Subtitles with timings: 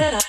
[0.00, 0.24] Thank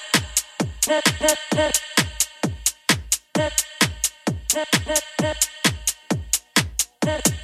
[7.28, 7.41] you.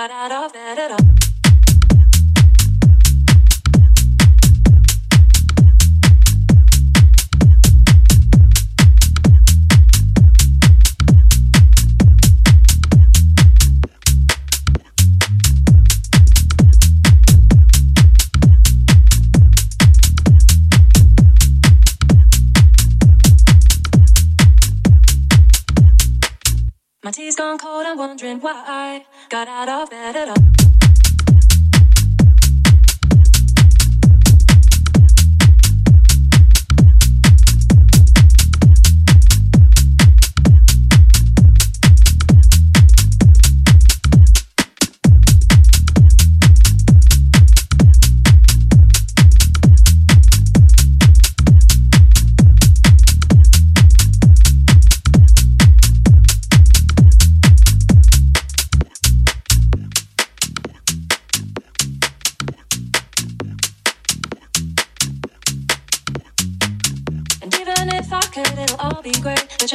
[0.00, 1.19] Got out of bed at all.
[27.40, 30.59] Gone cold, I'm wondering why I got out of bed at all.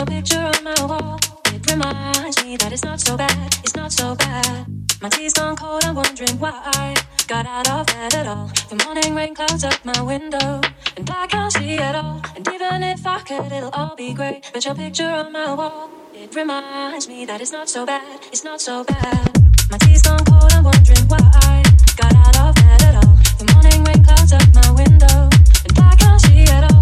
[0.06, 1.20] Your picture on my wall,
[1.54, 3.56] it reminds me that it's not so bad.
[3.64, 4.66] It's not so bad.
[5.02, 6.96] My tea's gone cold, I'm wondering why I
[7.28, 8.52] got out of bed at all.
[8.70, 10.62] The morning rain clouds up my window,
[10.98, 12.22] and I can't see at all.
[12.36, 14.50] And even if I could, it'll all be great.
[14.54, 18.20] With your picture on my wall, it reminds me that it's not so bad.
[18.32, 19.30] It's not so bad.
[19.72, 21.64] My tea's gone cold, I'm wondering why I
[21.98, 23.16] got out of bed at all.
[23.40, 25.30] The morning rain clouds up my window,
[25.68, 26.75] and I can't see at all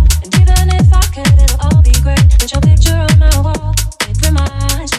[4.09, 4.91] it reminds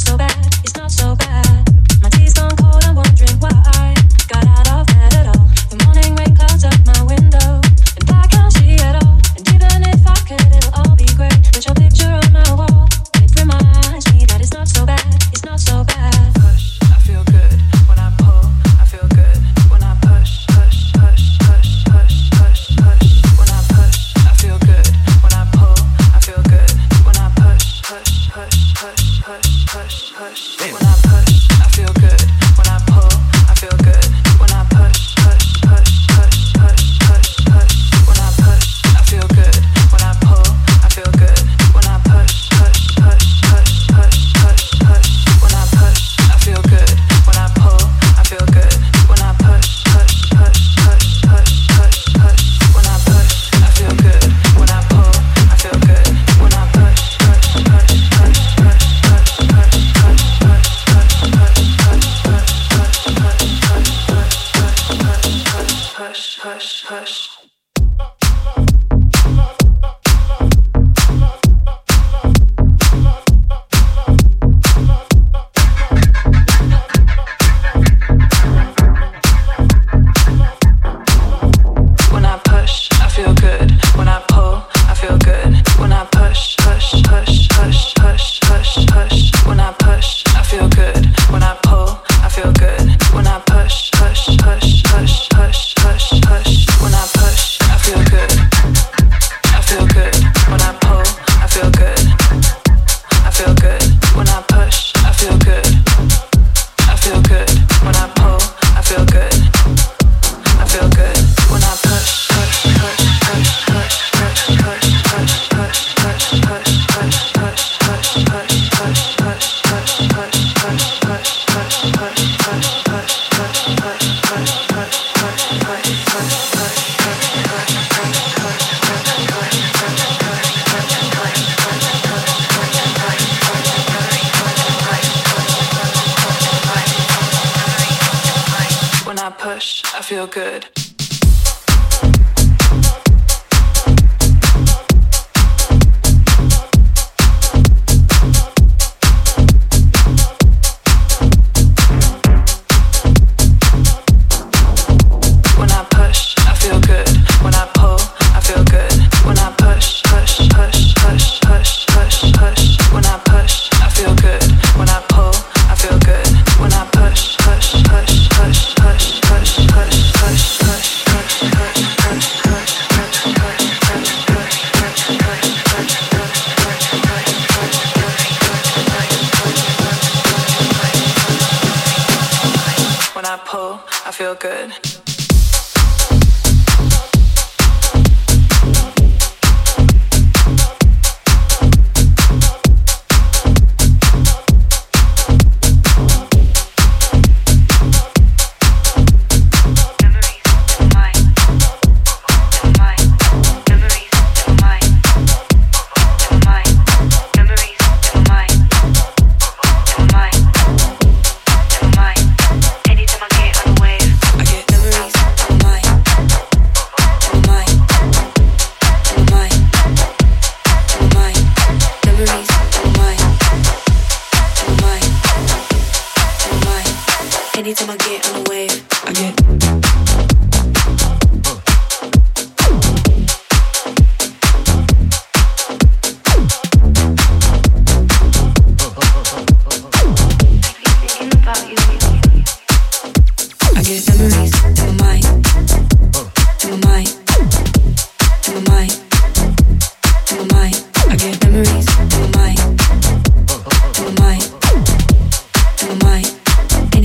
[0.00, 1.47] so bad, it's not so bad.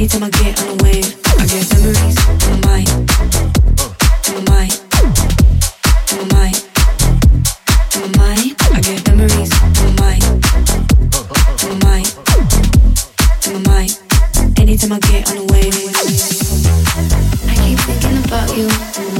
[0.04, 2.90] Anytime I get on the wave, I get memories in my mind,
[4.28, 4.76] in my mind,
[6.12, 6.60] in my mind,
[7.96, 8.52] in my mind.
[8.74, 10.24] I get memories in my mind,
[11.64, 12.12] in my mind,
[13.48, 13.92] in my mind.
[14.60, 15.72] Anytime I get on the way,
[17.48, 19.12] I keep thinking about you.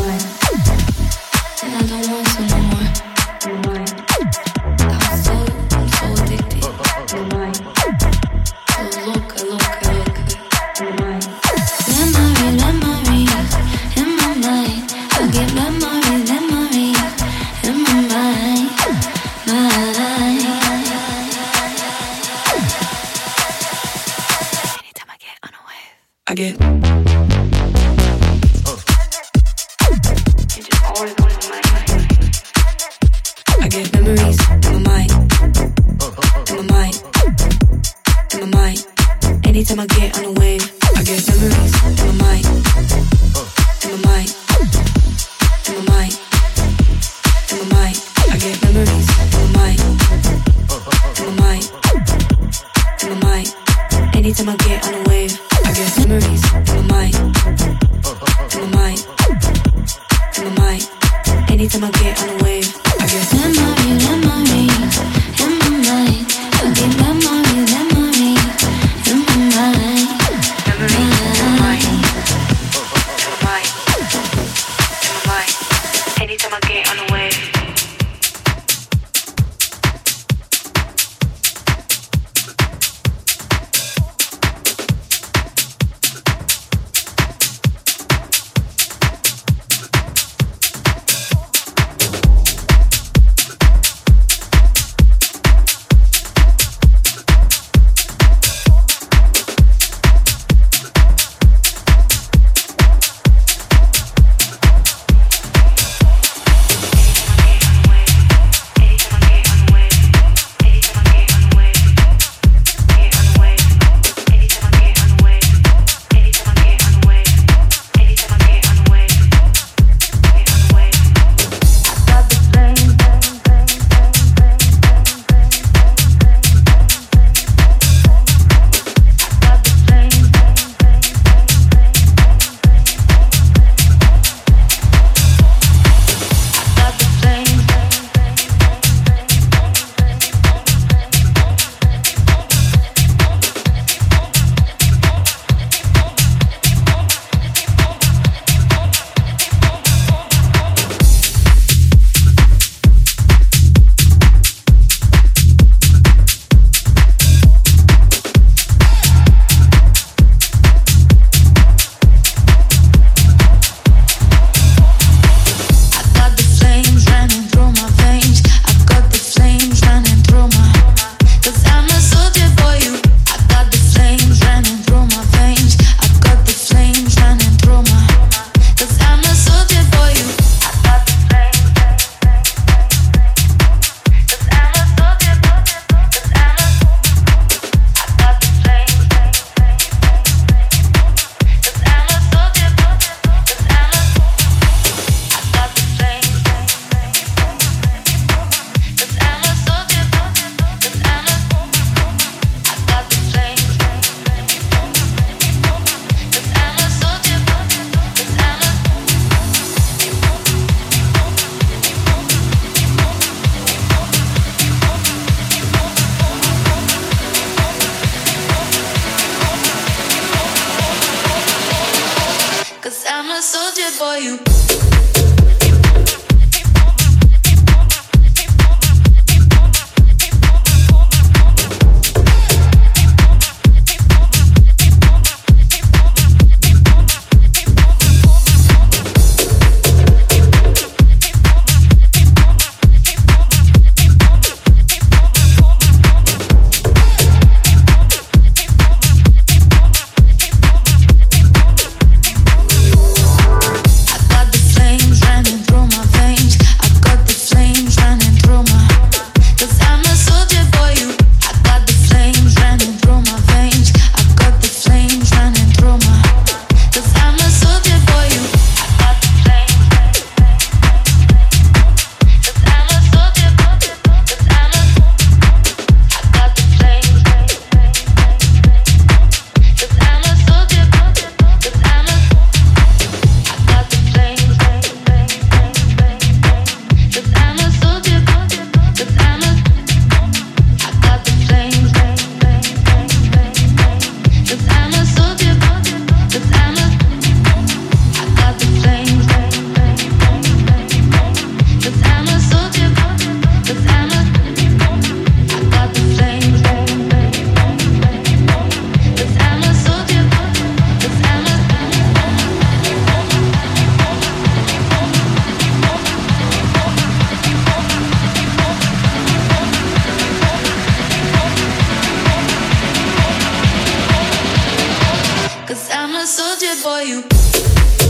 [326.24, 327.02] a soldier boy.
[327.02, 328.03] You.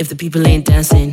[0.00, 1.09] If the people ain't dancing.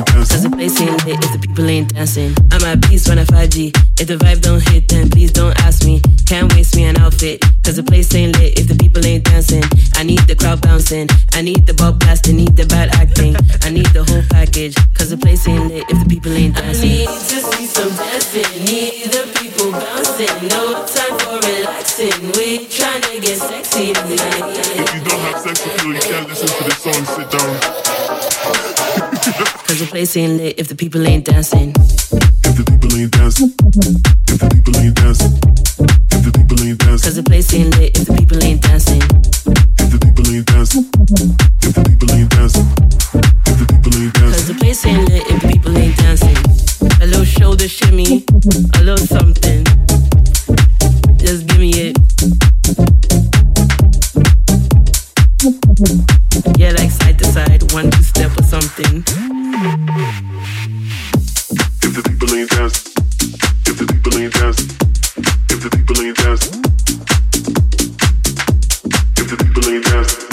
[0.00, 2.34] If the Cause the place ain't lit if the people ain't dancing.
[2.50, 3.70] I'm at peace when I 5G.
[4.00, 6.00] If the vibe don't hit, then please don't ask me.
[6.26, 7.42] Can't waste me an outfit.
[7.62, 9.62] Cause the place ain't lit if the people ain't dancing.
[9.94, 11.08] I need the crowd bouncing.
[11.32, 12.36] I need the ball blasting.
[12.36, 13.36] Need the bad acting.
[13.62, 14.74] I need the whole package.
[14.94, 16.90] Cause the place ain't lit if the people ain't dancing.
[16.90, 18.50] I need to see some dancing.
[18.64, 20.34] Need the people bouncing.
[20.48, 22.18] No time for relaxing.
[22.34, 24.58] We tryna get sexy tonight.
[24.74, 27.04] If you don't have sex appeal, you can't listen to this song.
[27.04, 29.03] Sit down.
[29.74, 31.70] Cause the place ain't lit if the people ain't dancing.
[31.70, 33.50] If the people ain't dancing,
[34.30, 35.32] if the people ain't dancing,
[36.14, 39.02] if the people ain't dancing, Cause the place ain't lit if the people ain't dancing.
[39.02, 40.86] if the people ain't dancing,
[41.58, 42.66] if the people ain't dancing,
[43.50, 46.38] if the people ain't Cause the place ain't lit if the people ain't dancing.
[47.02, 48.22] A little shoulder shimmy,
[48.78, 49.66] a little something.
[51.18, 53.13] Just give me it.
[55.44, 59.04] Yeah, like side to side, one two step or something.
[61.82, 62.92] if the people ain't dancing,
[63.66, 64.70] if the people ain't dancing,
[65.50, 66.64] if the people ain't dancing,
[69.18, 69.36] if the
[69.84, 70.23] dancing,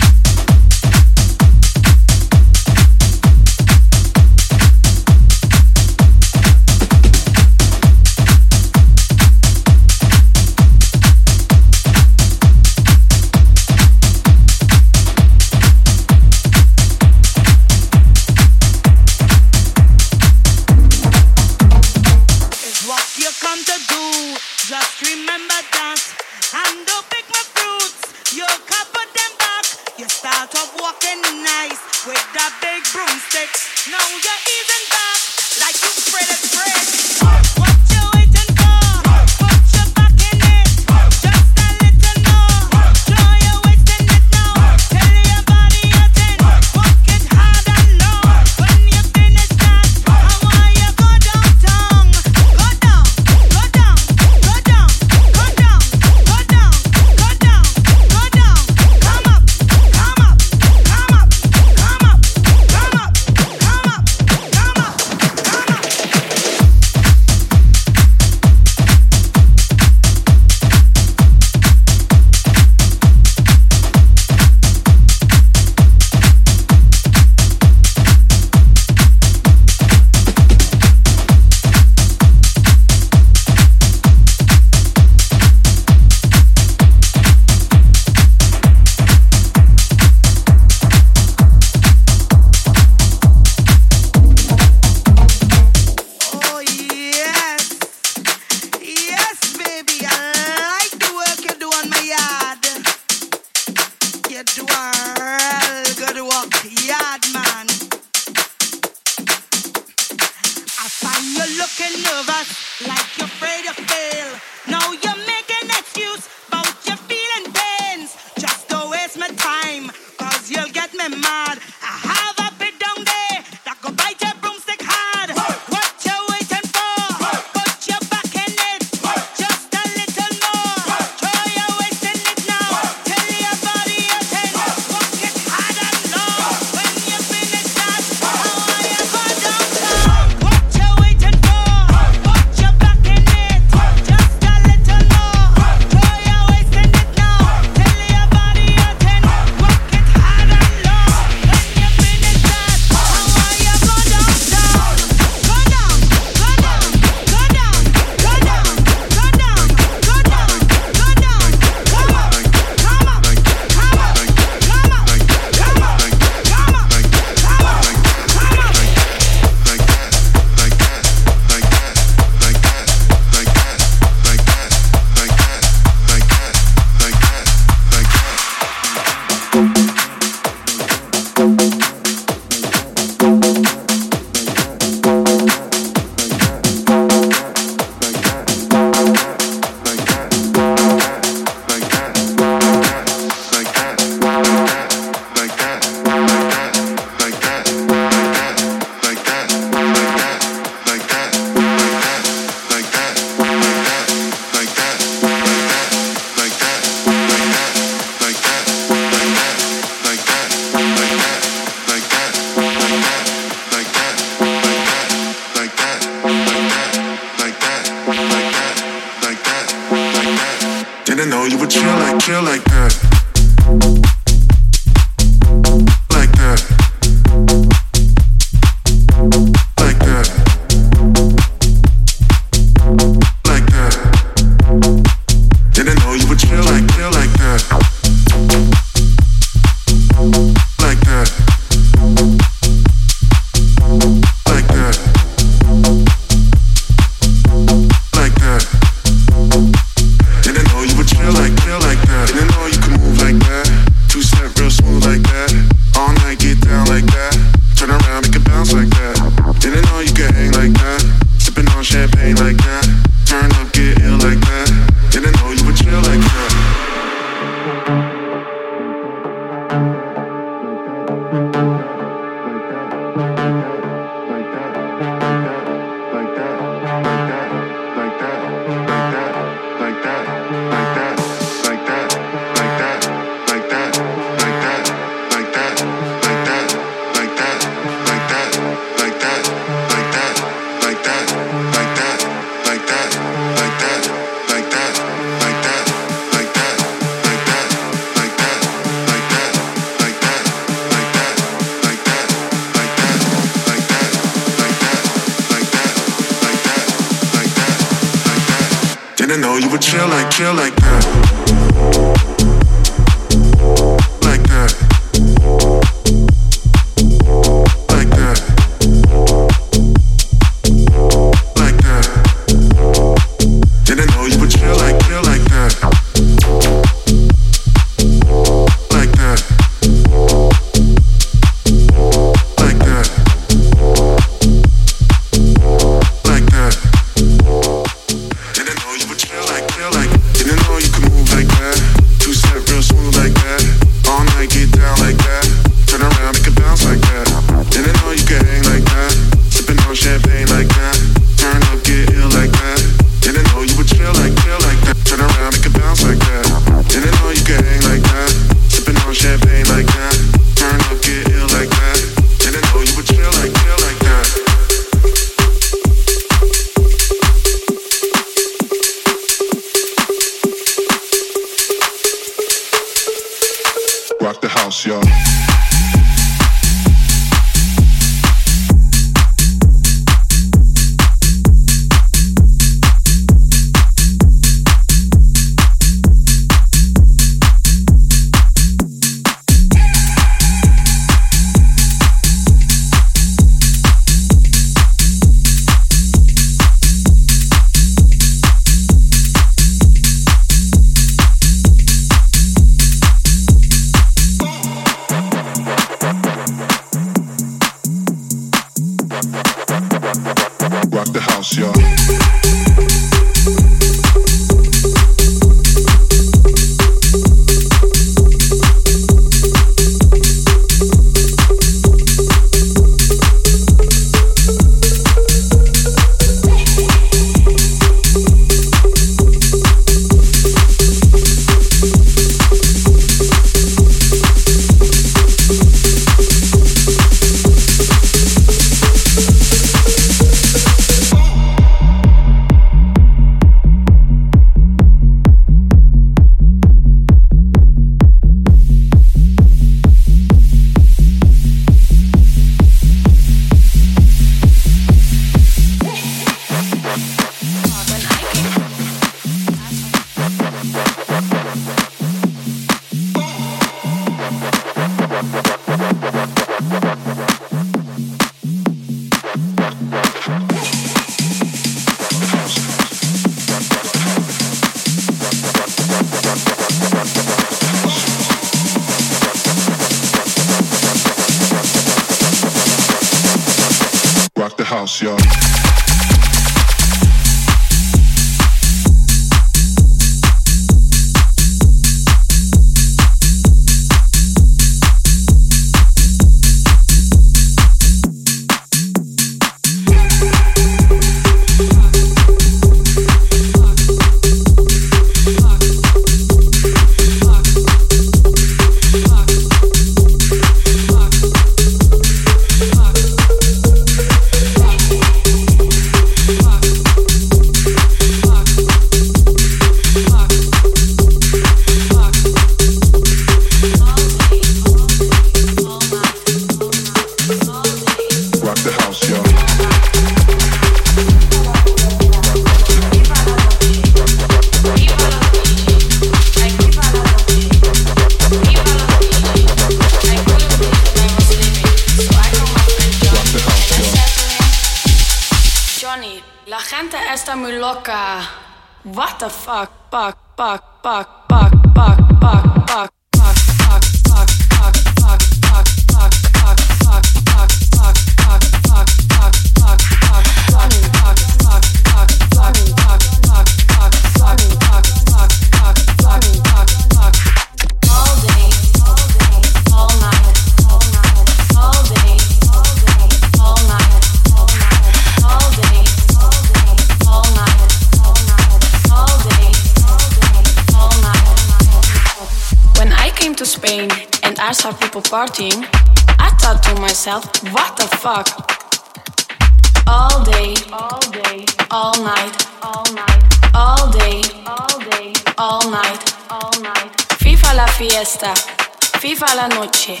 [599.42, 600.00] la noche,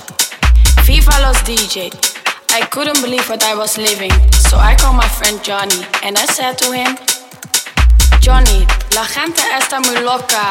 [0.84, 1.90] viva los DJ.
[2.54, 6.26] I couldn't believe what I was living, so I called my friend Johnny and I
[6.26, 6.96] said to him,
[8.20, 8.64] Johnny,
[8.94, 10.42] la gente está muy loca.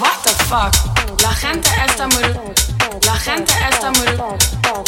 [0.00, 0.74] What the fuck?
[1.22, 2.22] La gente está muy
[3.04, 4.06] La gente está muy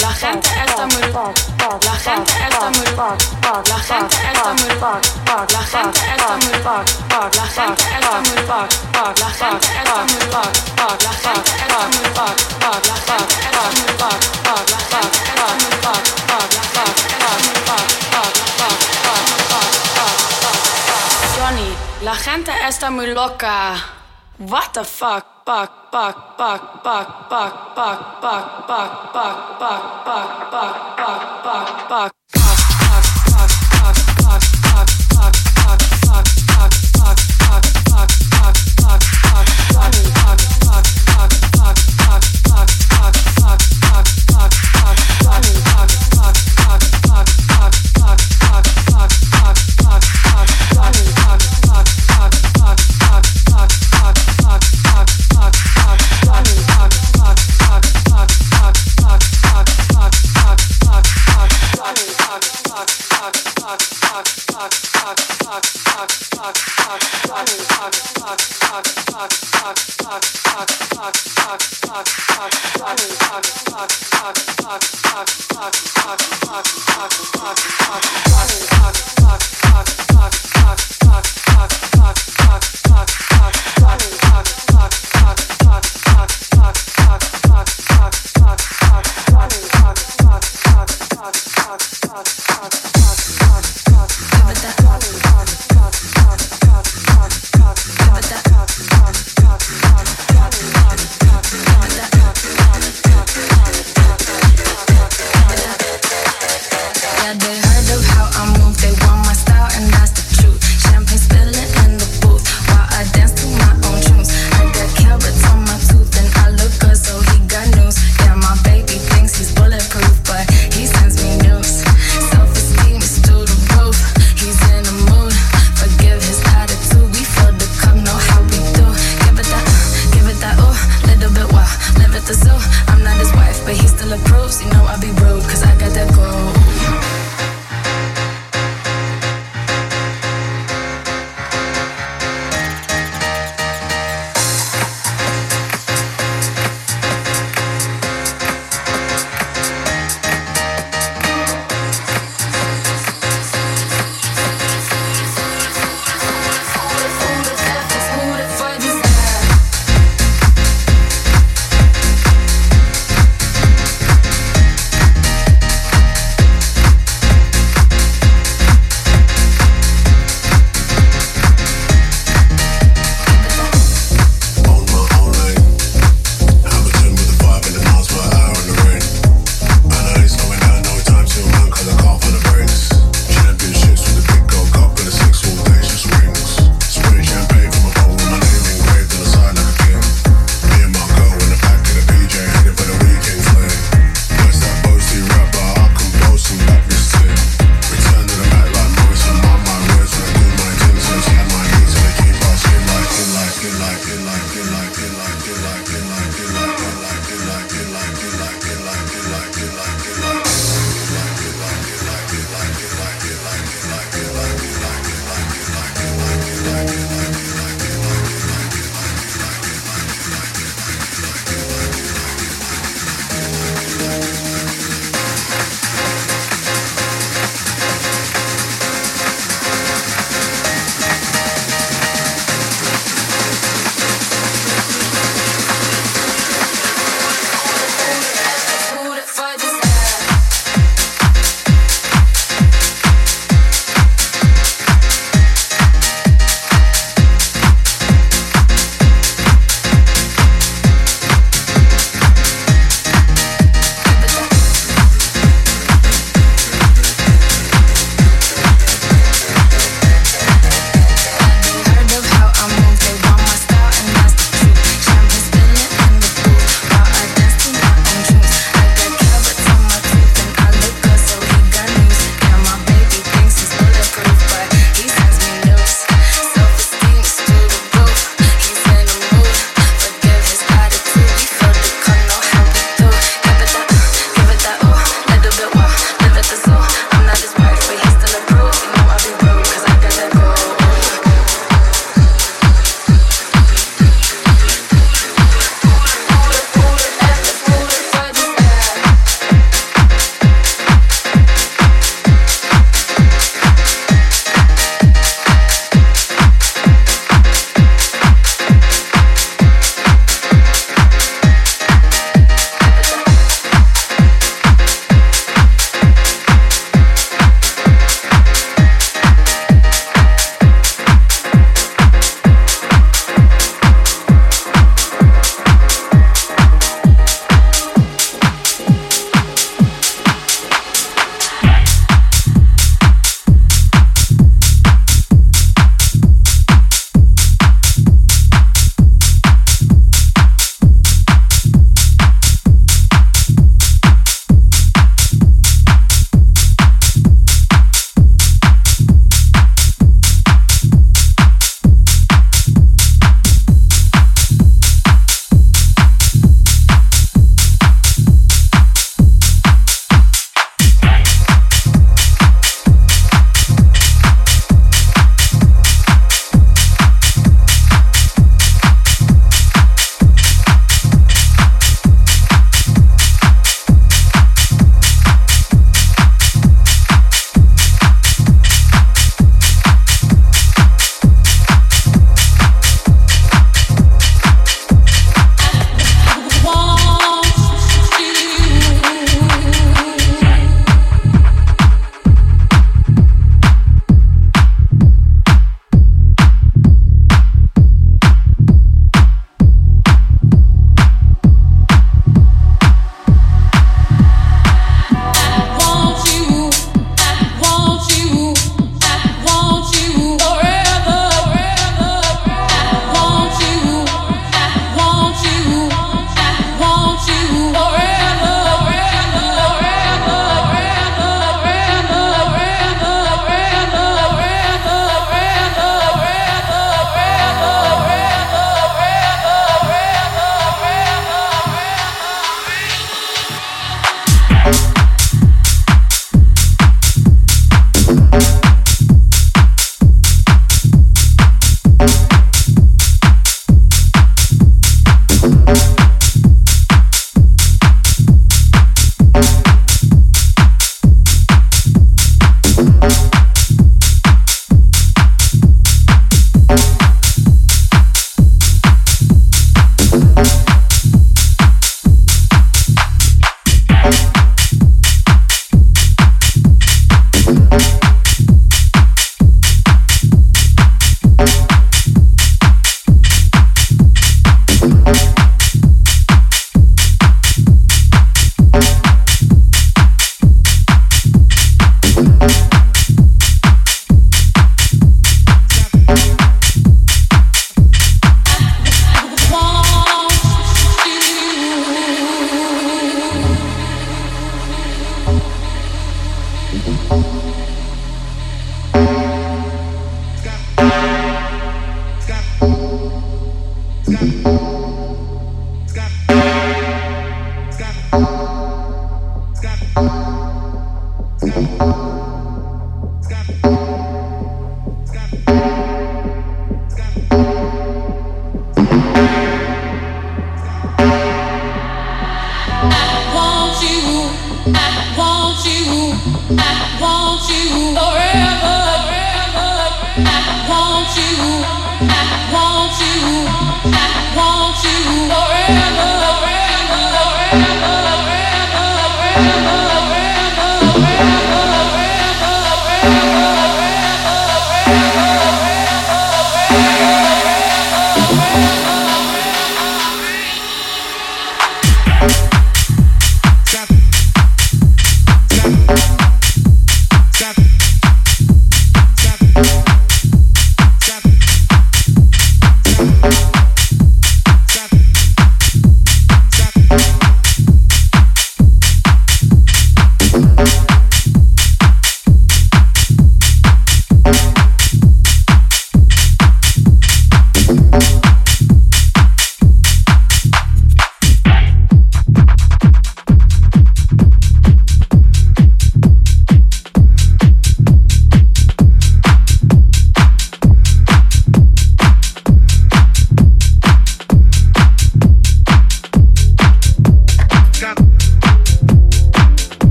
[0.00, 4.70] La gente está muy La gente está muy La gente está muy
[5.52, 6.58] La gente está muy
[7.32, 8.38] La gente está muy
[9.20, 10.43] La gente está muy
[22.68, 23.76] está muy loca.
[24.38, 25.34] What the fuck?
[25.44, 32.23] Fuck, fuck, fuck, fuck, fuck, fuck, fuck, fuck, fuck, fuck, fuck, fuck, fuck, fuck.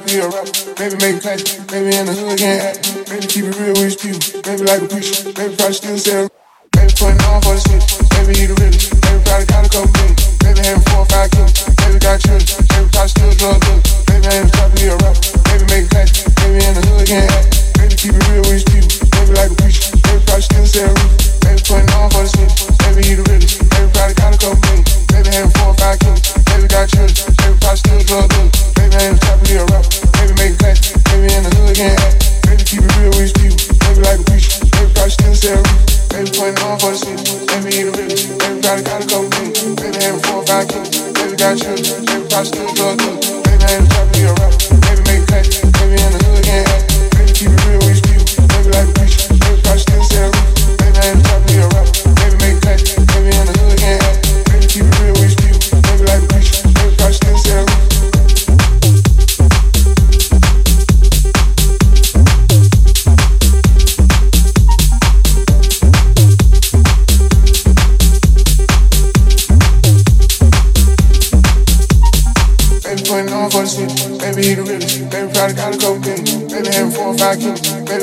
[0.00, 0.72] trying to be.
[0.74, 2.72] Baby make class, baby in the hood again.
[3.04, 4.16] Baby keep it real with you.
[4.40, 6.30] Baby like a preacher, baby probably still selling.
[6.72, 8.80] Baby putting on for the city, baby need a rhythm.
[8.80, 10.16] Baby probably got a couple million.
[10.40, 12.56] Baby having four or five kids, baby got children.
[12.72, 13.82] Baby probably still drug dealer.
[14.08, 14.96] Baby ain't trying to be a.
[14.96, 17.28] Baby make class, baby in the hood again.
[17.76, 18.82] Baby keep it real with you.
[19.12, 21.08] Baby like a preacher, baby probably still selling.
[21.44, 22.48] Baby putting on for the city,
[22.80, 23.50] baby need a rhythm.
[23.68, 24.84] Baby probably got a couple million.
[25.12, 27.28] Baby having four or five kids, baby got children.
[27.36, 28.71] Baby probably still drug dealer.
[28.92, 29.88] Baby, ain't on top of me or rap.
[30.20, 30.92] Baby making plans.
[31.08, 32.44] Baby in the hood can't act.
[32.44, 33.56] Baby keeping real with people.
[33.80, 34.68] Baby like a beast.
[34.68, 35.64] Baby got stills every.
[36.12, 37.16] Baby playing all for a seat.
[37.48, 38.36] Baby in the middle.
[38.36, 39.64] Baby got a couple kids.
[39.80, 40.92] Baby having four or five kids.
[41.08, 43.40] Baby got children, baby, probably still drug dealer.
[43.40, 44.60] Baby, I ain't a rapper, be a rapper.
[44.84, 45.02] Baby,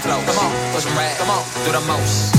[0.00, 0.20] flow.
[0.26, 1.16] Come on, put some rap.
[1.18, 2.37] Come on, do the most.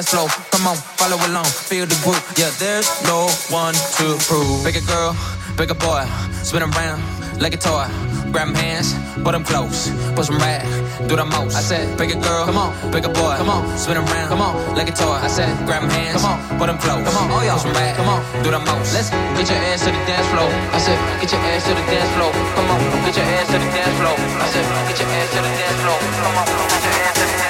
[0.00, 0.28] Dance floor.
[0.50, 2.24] Come on, follow along, feel the groove.
[2.40, 4.64] Yeah, there's no one to prove.
[4.64, 5.12] Bigger girl,
[5.56, 6.08] bigger boy,
[6.42, 7.02] spin around
[7.40, 7.84] like a toy.
[8.32, 8.94] Grab 'em hands,
[9.24, 10.62] put 'em close, put some rag,
[11.08, 11.56] do the most.
[11.56, 14.88] I said, bigger girl, come on, bigger boy, come on, spin around, come on, like
[14.88, 15.18] a toy.
[15.26, 17.62] I said, grab 'em hands, come on, put 'em close, come on, oh yeah, put
[17.62, 18.94] some rag, come on, do the most.
[18.94, 20.48] Let's get your ass to the dance floor.
[20.72, 22.32] I said, get your ass to the dance floor.
[22.56, 24.16] Come on, get your ass to the dance floor.
[24.44, 25.98] I said, get your ass to the dance floor.
[26.24, 27.49] Come on, get your ass to the dance floor.